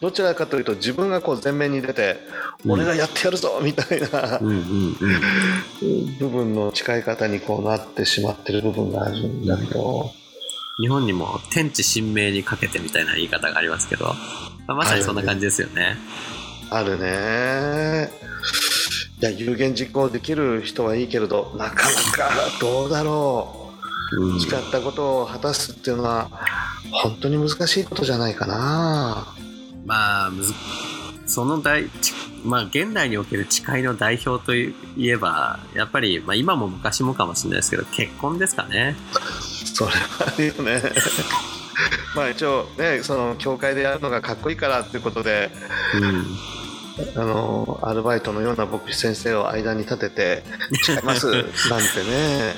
[0.01, 2.19] どちらかというと自分がこう前面に出て、
[2.65, 4.39] うん俺がやってやるぞみたいな。
[6.19, 10.11] 部分の誓い方にこうなってしまってる部分があるんだけど、
[10.79, 14.15] 日本にも天地神明にかけてみたいな言い方がありますけど、
[14.67, 15.97] まさにそんな感じですよね。
[16.69, 18.11] あるね。
[19.21, 23.71] いや有言実行できる人はいいけれどなかなかどうだろ
[24.13, 26.31] うんう誓ったことを果たすっていうのは
[26.91, 29.27] 本当に難しいことじゃないかな
[29.91, 30.55] まあ、むず
[31.27, 32.13] その大、ち
[32.45, 38.97] まあ、現代における誓いの代表といえば、やっぱり、まあ、今も昔もかもしれないですけど、結婚ですかね。
[39.75, 40.83] それはあるよね
[42.15, 45.51] まあ一応ねその教会でやるのがかっこいいからっていうことで
[45.95, 46.27] うん。
[47.17, 50.45] あのアルバイトのような牧師先生を間に立てて
[50.83, 52.55] 誓います なんてね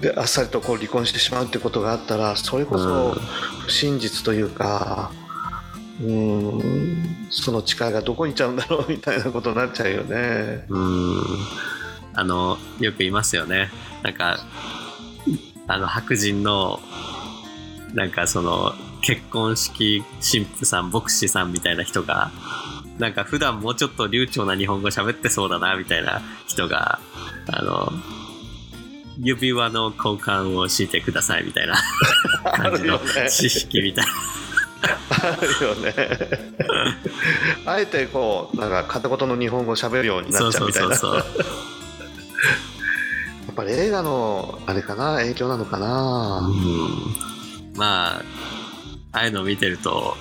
[0.00, 3.14] であっさりとこう離婚してしまうってことがあったらそれこそ
[3.66, 5.10] 不真実というか
[6.00, 10.64] うんその誓いがどこに行っちゃうんだろうみたいなことになっちゃうよね。
[10.68, 11.22] うん。
[12.14, 13.70] あの、よく言いますよね。
[14.02, 14.38] なんか、
[15.66, 16.80] あの、白人の、
[17.94, 22.30] なんかその、結婚式神父さん、牧師さんみたいな人が、
[22.98, 27.00] なんか普段もうちょっと流暢な日本語喋ってそうだな、みたいな人が、
[27.48, 27.92] あの、
[29.18, 31.74] 指輪の交換をしてくださいみたいな
[32.44, 33.00] あ感じの。
[33.28, 34.12] 知識みたいな。
[34.82, 35.94] あるよね。
[37.66, 40.96] あえてこうなんか片言の日本語を喋るようになそうっちゃうみたいな。
[40.96, 41.46] そうそうそう。
[43.46, 45.16] やっぱり映画のあれかな？
[45.16, 46.40] 影響なのかな？
[46.40, 47.32] うん
[47.76, 48.22] まあ、
[49.12, 50.16] ああいうのを見てると、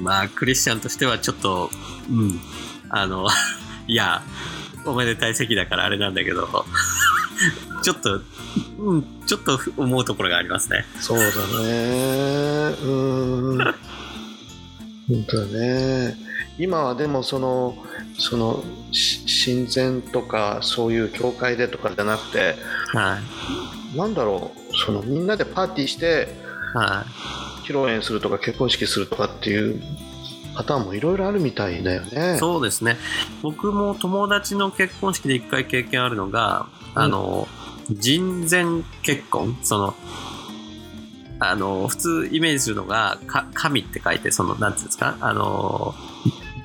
[0.00, 1.70] まあ、クリスチャンとしてはちょっと、
[2.10, 2.40] うん、
[2.90, 3.26] あの、
[3.88, 4.22] いや、
[4.84, 6.66] おめでたい席だからあれなんだけど、
[7.82, 8.20] ちょっと、
[8.78, 10.84] うん、ちょっと思うところがありますね。
[11.00, 11.30] そうだね。
[11.30, 13.74] うーん。
[15.08, 16.16] 本当だね。
[16.58, 17.76] 今はでもその
[18.18, 22.54] そのし親善とかそういう教会でとかじゃなくて
[22.92, 23.18] は
[23.94, 23.96] い。
[23.96, 26.28] なんだろうそのみんなでパーティーして
[26.74, 27.66] はい。
[27.66, 29.82] 披露宴するとか結婚式するとかっていう
[30.56, 32.38] パターンもいろいろあるみたいだよね。
[32.38, 32.96] そうですね。
[33.42, 37.46] 僕も友達の結婚式で一回経験あるのが、あの、
[37.90, 39.58] 人前結婚？
[39.62, 39.94] その、
[41.38, 45.16] あの、普通イメージするのが、か神って書いて、その、なんていうんですか？
[45.20, 45.94] あの、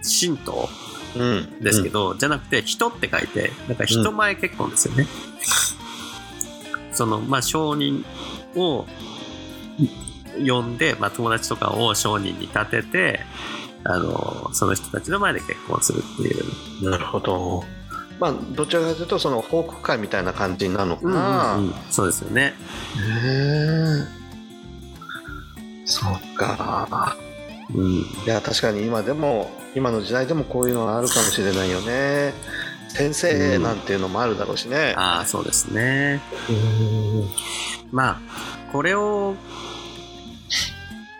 [0.04, 0.70] 神道
[1.14, 5.08] うん、ですけど、じゃなくて、人って書いて、なんか人前結婚ですよね。
[6.94, 8.06] その、まあ、証人
[8.56, 8.86] を
[10.38, 13.20] 呼んで、まあ、友達とかを証人に立てて、
[13.84, 16.46] あの、その人たちの前で結婚するっていう。
[16.84, 17.66] うんなるほど。
[18.22, 21.56] まあどちらかというとその報告会みたいな感じになるのかな。
[21.56, 22.44] うんうんそうですよね。
[22.44, 24.06] へえ。
[25.86, 27.18] そうか。
[27.74, 27.92] うん。
[27.94, 32.34] いや確かに今でも今の時代でもこういうのがあるかもしれないよね。
[32.90, 34.94] 先生なんていうのもあるだろうしね。
[34.96, 36.22] ああ、そうですね。
[36.50, 37.30] うん
[37.92, 38.20] まあ、
[38.72, 39.36] これを、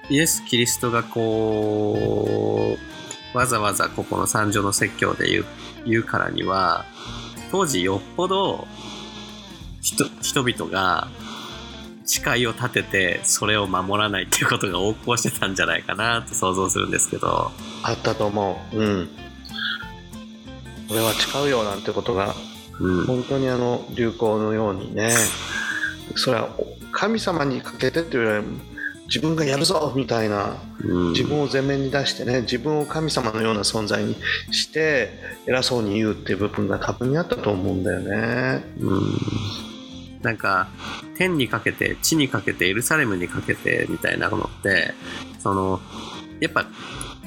[0.10, 2.78] イエス・キリストがこ
[3.34, 5.46] う、わざわざここの三条の説教で言う
[5.86, 6.86] 言うからには、
[7.52, 8.68] 当時よっぽど
[9.82, 11.08] 人人々が
[12.06, 17.52] 誓いを立ててそれを守らないっていうことが横行してたんじゃないかなと想像するんですけど、
[17.84, 18.78] あったと思う。
[18.78, 19.10] うん。
[20.90, 22.36] 俺は誓うよなんてことが
[22.82, 25.12] うん、本当にあの流行のようにね。
[26.16, 26.50] それは
[26.92, 28.54] 神様にかけてっていうよりは
[29.12, 30.56] 自分がやるぞみたいな。
[30.82, 31.12] うん。
[31.12, 34.16] 自分を前面に出してね自分を神様のような存在に
[34.52, 35.10] して
[35.46, 38.64] 偉そうに言うっていう部分が多分にあったと思うんだよね。
[38.80, 39.18] うん。
[40.22, 40.70] なんか
[41.18, 44.94] 天にかけて地にかけてエルサレムにかけてみたいなものって
[45.40, 45.82] その
[46.40, 46.68] やっぱ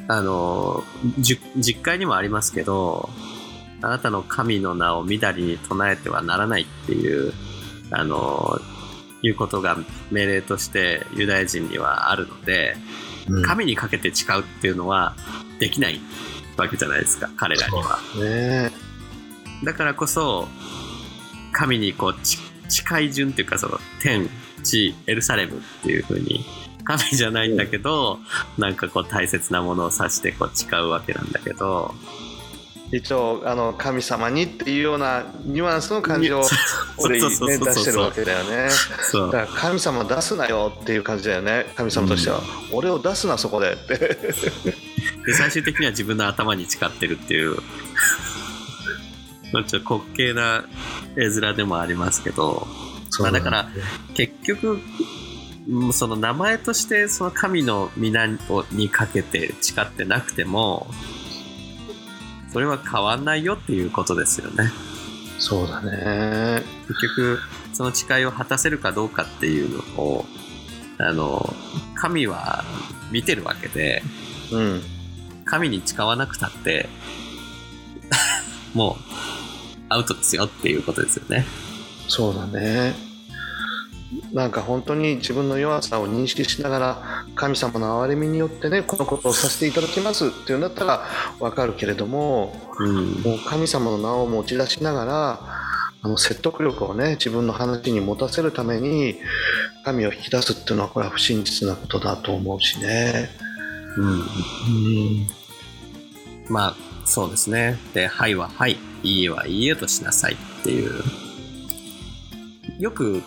[0.09, 0.85] あの
[1.18, 3.11] 実会にもありますけど
[3.82, 7.32] あなたの神の名をみだりに唱えてはならないっていう
[7.91, 8.59] あの
[9.25, 9.77] いうことが
[10.11, 12.77] 命令としてユダヤ人にはあるので
[13.47, 15.16] 神にかけて誓うっていうのは
[15.59, 15.99] できない
[16.59, 17.99] わけじゃないですか彼らには。
[18.20, 18.70] ね。
[19.64, 20.47] だからこそ
[21.53, 24.29] 神にこうち近い順っていうかその天
[24.62, 26.45] 地エルサレムっていう風に
[26.85, 28.18] 神じゃないんだけど、
[28.59, 31.95] なんかこう大切なものを指してこう誓うわけなんだけど
[32.93, 38.68] 一応あの神様にっていうようなニュアンスの感情をね出してるわけだよね。
[39.12, 42.41] だから神様出すなよっていう感じだよね神様としては、
[42.72, 43.97] 俺を出すなそこでって。
[45.26, 50.64] で、最終的には自分の頭に誓ってるっていう、ちょっと滑稽な
[51.16, 52.66] 絵面でもありますけど、
[53.20, 53.68] まあだから、
[54.14, 54.80] 結局、
[55.68, 60.87] うんその名前としてその神の皆をにかけて誓ってなくても、
[62.55, 64.70] それは変わんないよっていうことですよね。
[65.40, 66.62] そうだね。
[66.86, 67.40] 結局、
[67.72, 70.24] その誓いを果たせるかどうかっていうのを、
[70.98, 71.52] あの、
[71.96, 72.64] 神は
[73.11, 74.05] 見てるわけで、
[74.52, 74.82] うん。
[75.44, 76.88] 神に誓わなくたって、
[78.72, 79.05] もう、
[79.88, 81.44] アウトですよっていうことですよね。
[82.07, 82.94] そうだね。
[84.33, 91.05] なんか本当に自分の弱さを認識しながら神様の憐れみによってねこのことをさせていただきますっていうんだったら
[91.41, 93.23] わかるけれどもうん。
[93.23, 95.41] もう神様の名を持ち出しながら
[96.03, 99.17] あの説得力をね自分の話に持たせるために
[99.85, 103.31] 神を引き出すっていうのはこれは不真実なことだと思うしね。
[103.97, 104.07] うん。
[104.07, 104.25] うん
[106.49, 107.79] まあ、そうですね。
[107.95, 111.03] で、はいははい、いいえはいいえとしなさいっていう。
[112.79, 113.23] よく、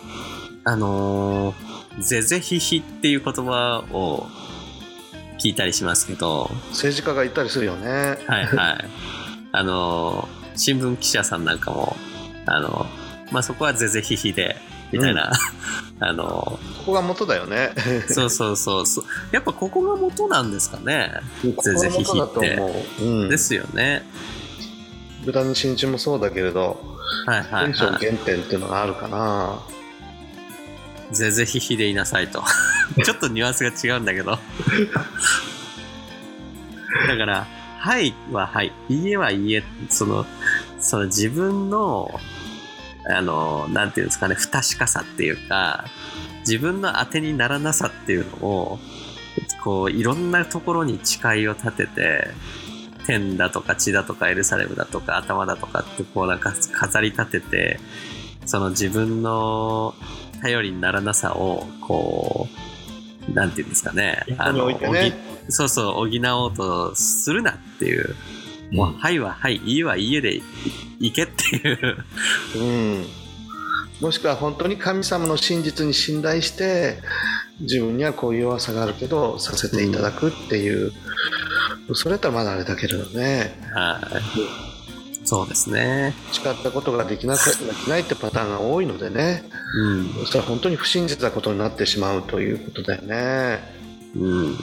[0.68, 4.26] あのーぜぜひひっていう言葉を
[5.40, 7.88] 聞いたりしますけど、政治家が言ったりするよね。
[8.26, 8.84] はいはい。
[9.50, 11.96] あのー新聞記者さんなんかも、
[12.46, 12.86] あの
[13.30, 14.56] まあ、そこはぜぜひひで、
[14.92, 15.32] みたいな、
[16.00, 17.72] あのここが元だよね。
[18.08, 19.04] そうそうそうそう。
[19.32, 21.12] やっぱここが元なんですかね。
[21.42, 23.02] ここが元だと思う。
[23.02, 24.02] うん、ですよね。
[25.24, 26.78] 豚に新人もそうだけれど、
[27.24, 27.72] はいはい、はい。
[27.72, 29.60] 原点っていうのがあるかな。
[31.12, 32.44] ぜぜひひでいなさいと。
[33.04, 34.32] ちょっとニュアンスが違うんだけど。
[34.32, 34.38] だ
[37.16, 37.46] から、
[37.78, 40.26] はいははい、いいえはいいえ、その、
[40.80, 42.20] その自分の、
[43.08, 45.84] あの、なんていうんですかね、不確かさっていうか、
[46.40, 48.80] 自分の当てにならなさっていうのを、
[49.62, 52.28] こう、いろんなところに誓いを立てて、
[53.08, 57.80] 天だとか地だとかエルサレムだとか頭だとかってこうなんか飾り立てて、
[58.44, 59.94] その自分の
[60.40, 62.48] 頼りにならなさを、こ
[63.28, 64.24] う、なんていうんですかね。
[64.28, 65.10] ここに置いてね。
[65.46, 68.14] 補そうそう、補おうとするなっていう。
[68.72, 70.40] もう、はいははい、いいはいいえで
[71.00, 72.04] いけっていう。
[72.56, 73.06] うん。
[74.00, 76.98] もしくは本当に神様の真実に信頼して、
[77.60, 80.92] 自分にはこういう弱さがあるけど、させていただくっていう。
[81.94, 83.58] それだったらまだあれだけれどね。
[83.74, 84.00] は
[84.64, 84.67] い。
[85.28, 86.14] そうですね。
[86.32, 89.44] 誓ったことができなくできないってパターンが多いのでね。
[89.74, 90.08] うん。
[90.20, 93.58] そしたら本当に不真実なことになってしまうということだよね。
[94.16, 94.56] うん。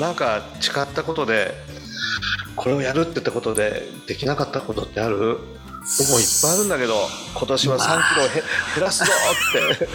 [0.00, 1.54] なんか誓ったことで
[2.56, 5.38] これをやるって言ったことでできなかったことってある？
[5.98, 6.94] 僕もいっぱいあるんだけど
[7.34, 8.28] 今年は3キロへ
[8.74, 9.12] 減らすぞ
[9.78, 9.88] って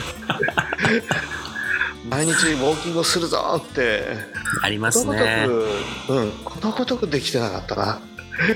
[2.09, 4.03] 毎日ウォーキングをするぞって
[4.61, 5.45] ありますね。
[6.07, 7.99] く、うん、ことごとくできてなかったな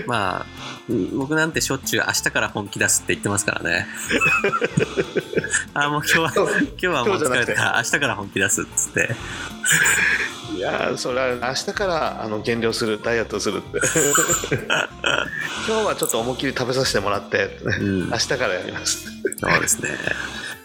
[0.07, 0.45] まあ、
[0.89, 3.87] うん僕なんてしょっちゅう明日から本気出すって言ってますからね。
[5.73, 9.15] あ、もう今日は、今日はもう疲れたから明日から本気出すっつって。
[10.55, 13.79] いやーそれは明日からあの減量するダイエットするって
[15.69, 18.17] 今日はちょっと思いっきり食べさせてもらってうん明。
[18.17, 19.07] 日からやります
[19.37, 19.91] そうですね。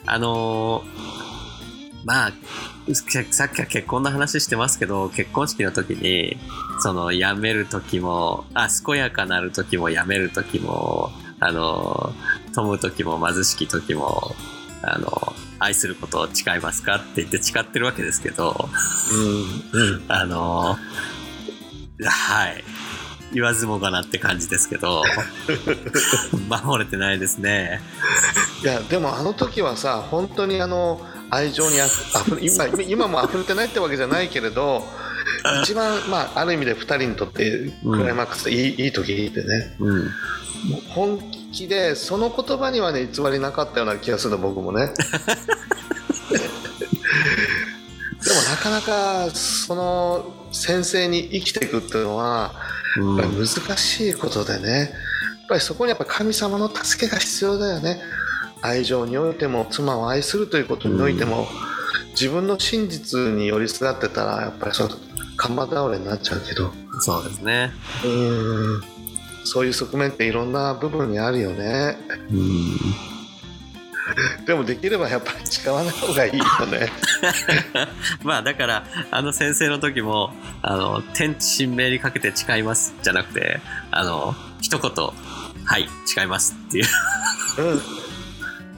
[0.07, 1.24] あのー
[2.05, 2.33] まあ、
[3.11, 6.37] けさっきは結婚の話してますけど、結婚式の時に、
[6.81, 14.35] その、辞める時も、あ、健やかなる時も、辞める時も、あのー、富む時も、貧しき時も、
[14.83, 18.69] あの、愛することを誓いますかって言って誓ってるわけですけど、
[19.73, 21.15] うんうんあのー
[22.03, 22.65] はい。
[23.33, 25.03] 言わずもがなって感じですけど、
[26.49, 27.81] 守れてないですね。
[28.63, 31.01] いやでもあの時はさ本当にあの
[31.35, 34.85] 愛情にあふ今今も溢れてないってわけじゃないけれど
[35.63, 39.77] 一番まあある意味で2人にとってクライマックスでいい,、いい時でね。
[39.79, 40.11] うん。
[40.89, 41.19] 本
[41.53, 44.87] 気でその言葉にはね偽りなかったような気がするの僕もね。
[48.25, 52.55] でもなかなかその先生に生きていくっていうのは
[52.97, 53.17] うん。
[53.17, 54.93] やっぱり難しいことでね。
[55.41, 58.01] やっぱりそこにやっぱ神様の助けが必要だよね
[58.65, 61.47] 愛情においても妻を愛するということにおいても、
[62.13, 64.91] 自分の真実に寄りすがってたらやっぱりその
[65.37, 66.73] 釜倒れになっちゃうけど。
[67.01, 67.71] そうですね。
[68.05, 68.83] うーん。
[69.45, 71.99] そういう側面っていろんな部分にあるよね。
[72.31, 72.77] うん。
[74.47, 76.91] でもできればやっぱり誓わない方がいいよね。
[78.25, 83.61] まあだから、あの先生の時も、あの、天地神明にかけて誓いますじゃなくて、
[83.91, 84.91] あの、一言、
[85.67, 86.87] はい、誓いますっていう、
[87.59, 88.04] うん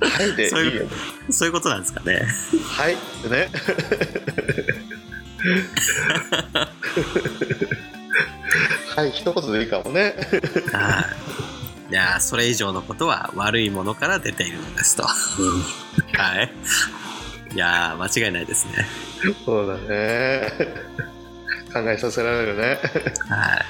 [0.01, 0.90] はいでいいそういうよね
[1.30, 2.26] そういうことなんですかね。
[2.64, 3.49] はいってね
[8.97, 10.14] はい一言でいいかもね
[10.72, 11.05] は
[11.88, 11.92] い。
[11.92, 15.05] いやーそれ以上のことは悪いものから出ているのですと。
[15.05, 16.53] はい。
[17.55, 18.86] いやー間違いないですね。
[19.44, 20.53] そうだね
[21.72, 22.78] 考えさせられるね
[23.28, 23.64] はい。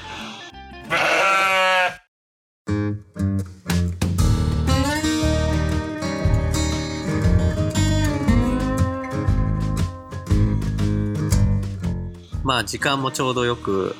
[12.47, 13.93] まあ時間もちょうどよく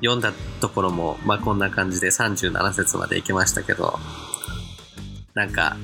[0.00, 3.98] 読んだところもまあこんな感じで37節までいけましたけど
[5.32, 5.78] なんか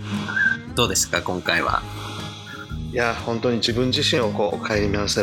[0.75, 1.83] どうでしたか今回は？
[2.93, 5.23] いや本当に自分自身をこう顧み直さ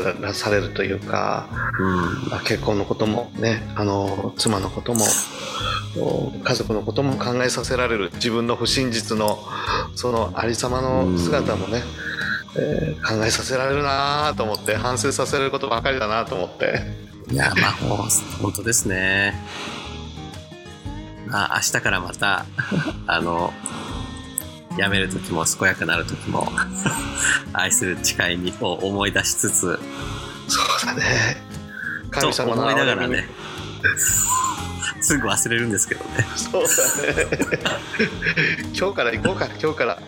[0.49, 1.47] れるというか、
[1.79, 1.83] う
[2.25, 2.29] ん。
[2.31, 5.05] まあ、結婚のこともねあの妻のことも
[5.95, 9.37] お家族のことも考えさせられる自分の不真実の
[9.93, 11.83] そのありさまの姿もね、
[12.55, 16.81] えー考えさせられるなと思って反省させられることばかりだなと思って。
[17.31, 17.71] いやまあ
[18.41, 19.33] 本当ですね。
[21.27, 22.45] まあ明日からまた
[23.07, 23.53] あの
[24.77, 26.51] 辞める時も健やかなる時も
[27.53, 29.79] 愛する誓いにを思い出しつつ
[30.47, 31.37] そうだね。
[32.11, 33.27] と神様の思いながらね
[35.01, 36.27] すぐ忘れるんですけどね。
[36.35, 37.59] そうだね。
[38.73, 39.99] 今日から行こうか今日から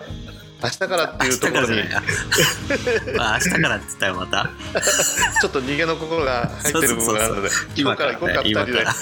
[0.64, 1.84] 明日からっていうところに。
[3.18, 4.50] まあ明日からって言ったらまた。
[5.42, 8.72] ちょっと逃げの心が入ってる部分があるので今から行こうか二人で。
[8.72, 8.94] 今から。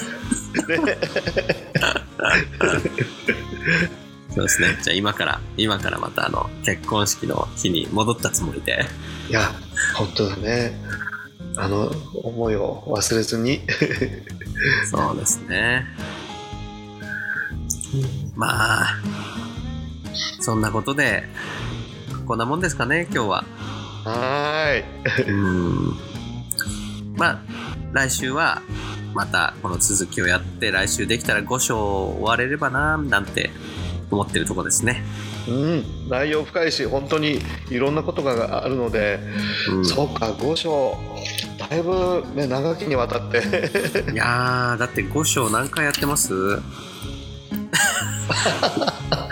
[0.82, 0.98] ね。
[4.34, 4.78] そうですね。
[4.82, 8.84] じゃあ今から今からまたあの結婚式の日に戻ったつもりで。
[9.28, 9.52] いや
[9.94, 10.74] 本当だね。
[11.56, 13.60] あの思いを忘れずに。
[14.90, 15.86] そうですね。
[18.34, 18.96] まあ、
[20.40, 21.24] そんなことで、
[22.26, 23.44] こんなもんですかね、今日は。
[24.04, 25.96] はーいうん。
[27.16, 27.38] まあ、
[27.92, 28.62] 来週は、
[29.14, 33.50] またこの続きをやって、来週できたら5章終われればな、なんて
[34.10, 35.04] 思ってるとこですね。
[35.48, 39.18] うん内容深いし本当にいろんなことがあるので、
[39.68, 40.96] うん、そうか5章
[41.58, 43.38] だいぶね長きにわたって
[44.12, 46.32] いやー、だって5章何回やってます？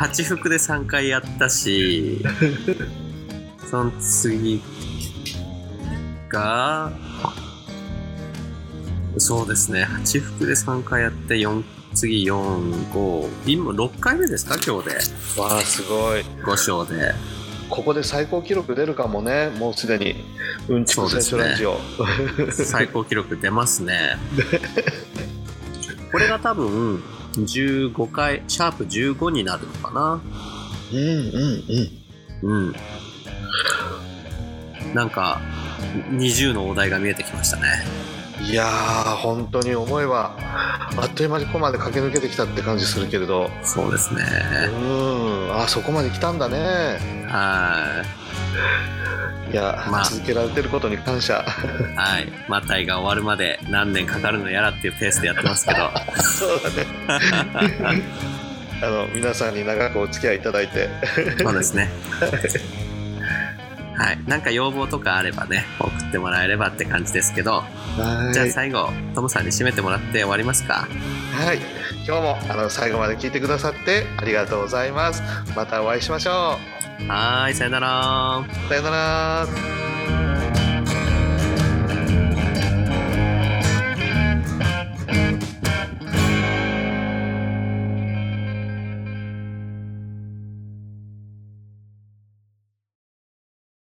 [0.01, 2.25] 八福で3回やったし、
[3.71, 4.63] その次
[6.31, 6.91] が、
[9.19, 14.95] そうですね、八福で3回やって、4次4、5、今6回目ですか今日で。
[15.39, 17.13] わあすごい5章で。
[17.69, 20.17] ここで最高記録出るかもねもうすでに
[20.69, 21.77] うんちく聖書ラジオ、
[22.51, 24.17] 最高記録出ますね。
[26.11, 27.03] これが多分、
[27.45, 30.21] 15回、シャープ15になるのかな？
[30.93, 31.65] うんうん
[32.43, 32.75] うんうん。
[34.95, 35.41] なんか、
[36.11, 37.63] 20のお題が見えてきましたね。
[38.43, 44.23] いやー本当に思えばあっという間にここまで駆け抜けてきたって感じするけれどそうですね。
[44.73, 46.57] うんあそこまで来たんだね
[47.29, 51.97] はいや、まあ続けられてることに感謝い。
[51.97, 52.29] はい。
[52.49, 55.91] マタイが終わるまで何年かかるのやらっていうペースでやってますけど。
[56.23, 58.03] そうだね
[58.83, 60.89] あの皆さんに長くお付き合いいただいて
[61.39, 61.91] そうですね。
[63.95, 64.19] はい。
[64.27, 67.63] なんか要望とかあればね、送ってもらえればって感じですけど、
[67.97, 70.89] はいじゃあ最後、トムさんに締めてもらって終わりますか。
[71.33, 71.59] はい
[72.07, 75.23] 今日もあの最後まで聞いてくださってありがとうございます
[75.55, 76.59] またお会いしましょ
[77.09, 78.45] はい、さよなら。
[78.69, 80.20] さよなら